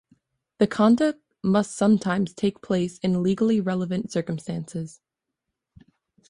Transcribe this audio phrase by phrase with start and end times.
[0.57, 4.99] The conduct must sometimes take place in legally relevant circumstances.